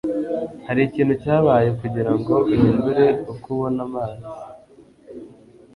[0.67, 4.31] hari ikintu cyabaye kugirango uhindure uko ubona manzi